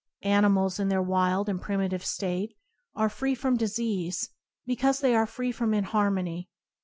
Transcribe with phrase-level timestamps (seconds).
[0.23, 2.55] Ani mals in their wild and primitive state
[2.95, 4.31] are free from disease
[4.65, 6.49] because they are free from inharmony.